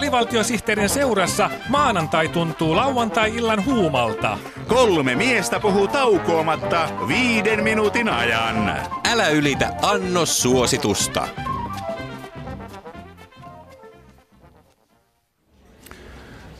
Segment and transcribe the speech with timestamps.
[0.00, 4.38] Alivaltiosihteerin seurassa maanantai tuntuu lauantai-illan huumalta.
[4.68, 8.76] Kolme miestä puhuu taukoamatta viiden minuutin ajan.
[9.12, 11.28] Älä ylitä annos suositusta.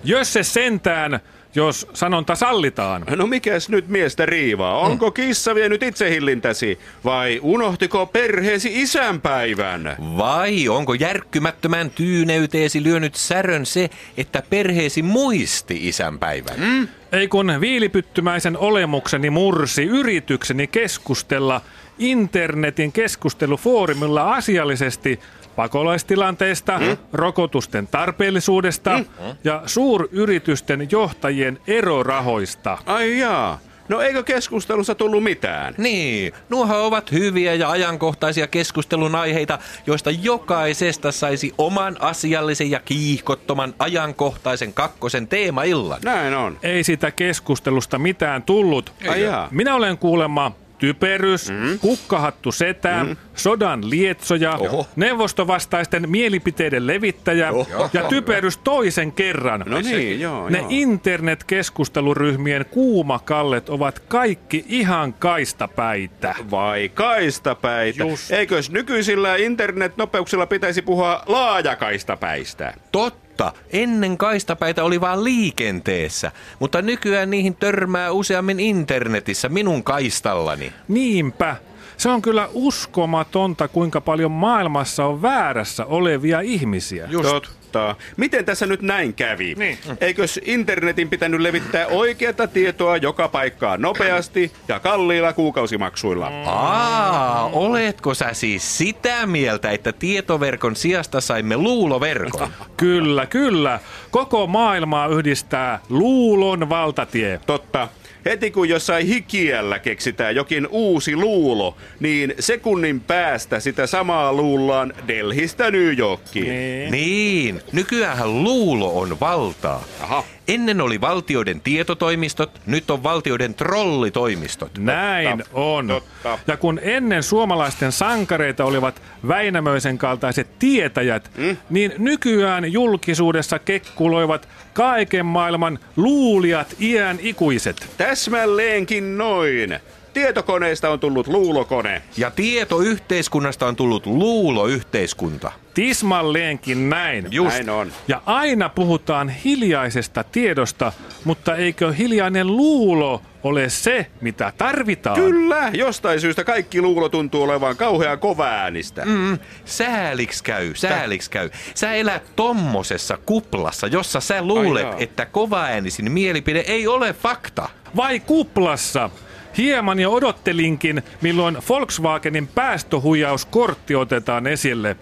[0.04, 1.20] Jösse sentään,
[1.54, 3.04] jos sanonta sallitaan.
[3.16, 4.78] No mikäs nyt miestä riivaa?
[4.78, 9.96] Onko kissa vienyt itsehillintäsi vai unohtiko perheesi isänpäivän?
[10.16, 16.60] Vai onko järkkymättömän tyyneyteesi lyönyt särön se, että perheesi muisti isänpäivän?
[16.60, 16.88] Mm?
[17.12, 21.60] Ei kun viilipyttymäisen olemukseni mursi yritykseni keskustella
[21.98, 25.20] internetin keskustelufoorumilla asiallisesti
[25.56, 26.96] pakolaistilanteesta, mm?
[27.12, 29.04] rokotusten tarpeellisuudesta mm?
[29.44, 32.78] ja suuryritysten johtajien erorahoista.
[32.86, 33.58] Ai jaa.
[33.90, 35.74] No eikö keskustelussa tullut mitään?
[35.78, 43.74] Niin, nuohan ovat hyviä ja ajankohtaisia keskustelun aiheita, joista jokaisesta saisi oman asiallisen ja kiihkottoman
[43.78, 46.00] ajankohtaisen kakkosen teemaillan.
[46.04, 46.58] Näin on.
[46.62, 48.92] Ei sitä keskustelusta mitään tullut.
[49.08, 49.48] Ai jaa.
[49.50, 51.78] Minä olen kuulemma typerys, mm.
[51.78, 53.16] kukkahattu setä, mm.
[53.34, 54.86] sodan lietsoja, Oho.
[54.96, 57.90] neuvostovastaisten mielipiteiden levittäjä Oho.
[57.92, 59.64] ja typerys toisen kerran.
[59.66, 60.66] No niin, joo, Ne joo.
[60.70, 66.34] internet-keskusteluryhmien kuumakallet ovat kaikki ihan kaistapäitä.
[66.50, 68.04] Vai kaistapäitä?
[68.04, 68.30] Just.
[68.30, 72.74] Eikös nykyisillä internetnopeuksilla pitäisi puhua laajakaistapäistä?
[72.92, 73.29] Totta,
[73.70, 80.72] ennen kaistapäitä oli vaan liikenteessä, mutta nykyään niihin törmää useammin internetissä minun kaistallani.
[80.88, 81.56] Niinpä.
[81.96, 87.06] Se on kyllä uskomatonta, kuinka paljon maailmassa on väärässä olevia ihmisiä.
[87.10, 87.59] Just.
[87.72, 87.96] Totta.
[88.16, 89.54] Miten tässä nyt näin kävi?
[89.54, 89.78] Niin.
[90.00, 96.32] Eikös internetin pitänyt levittää oikeata tietoa joka paikkaan nopeasti ja kalliilla kuukausimaksuilla?
[96.46, 102.50] Aa, oletko sä siis sitä mieltä, että tietoverkon sijasta saimme luuloverkon?
[102.76, 103.80] Kyllä, kyllä.
[104.10, 107.40] Koko maailmaa yhdistää luulon valtatie.
[107.46, 107.88] Totta.
[108.24, 115.70] Heti kun jossain hikiellä keksitään jokin uusi luulo, niin sekunnin päästä sitä samaa luullaan Delhistä
[115.70, 116.48] New Yorkiin.
[116.48, 116.90] Niin.
[116.90, 119.84] Niin, nykyäänhän luulo on valtaa.
[120.00, 120.24] Aha.
[120.50, 124.78] Ennen oli valtioiden tietotoimistot, nyt on valtioiden trollitoimistot.
[124.78, 125.88] Näin on.
[125.88, 126.38] totta.
[126.46, 131.56] Ja kun ennen suomalaisten sankareita olivat Väinämöisen kaltaiset tietäjät, mm?
[131.70, 137.86] niin nykyään julkisuudessa kekkuloivat kaiken maailman luulijat iän ikuiset.
[137.96, 139.80] Täsmälleenkin noin.
[140.12, 142.02] Tietokoneesta on tullut luulokone.
[142.16, 145.52] Ja tietoyhteiskunnasta on tullut luuloyhteiskunta.
[145.74, 147.26] Tismalleenkin näin.
[147.30, 147.52] Just.
[147.52, 147.92] Näin on.
[148.08, 150.92] Ja aina puhutaan hiljaisesta tiedosta,
[151.24, 155.16] mutta eikö hiljainen luulo ole se, mitä tarvitaan?
[155.16, 159.04] Kyllä, jostain syystä kaikki luulo tuntuu olevan kauhean kovaäänistä.
[159.04, 161.50] Mm, sääliks käy, sääliks käy.
[161.74, 164.94] Sä elät tommosessa kuplassa, jossa sä luulet, jaa.
[164.98, 167.68] että kovaäänisin mielipide ei ole fakta.
[167.96, 169.10] Vai kuplassa?
[169.56, 174.96] Hieman jo odottelinkin, milloin Volkswagenin päästöhuijauskortti otetaan esille.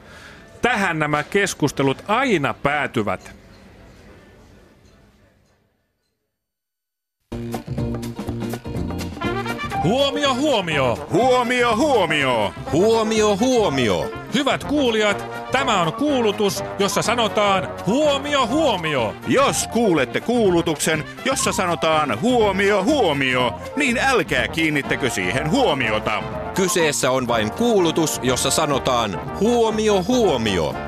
[0.63, 3.39] Tähän nämä keskustelut aina päätyvät.
[9.83, 11.09] Huomio, huomio!
[11.13, 12.53] Huomio, huomio!
[12.73, 14.13] Huomio, huomio.
[14.35, 19.15] Hyvät kuulijat, tämä on kuulutus, jossa sanotaan huomio, huomio.
[19.29, 26.23] Jos kuulette kuulutuksen, jossa sanotaan huomio, huomio, niin älkää kiinnittäkö siihen huomiota.
[26.55, 30.88] Kyseessä on vain kuulutus, jossa sanotaan huomio, huomio.